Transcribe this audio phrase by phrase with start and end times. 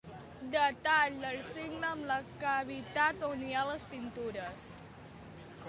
[0.53, 4.69] Detall del cingle amb la cavitat on hi ha les pintures.